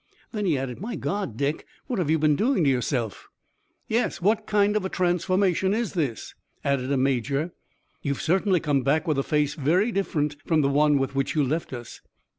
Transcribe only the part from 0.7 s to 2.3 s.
"My God, Dick, what have you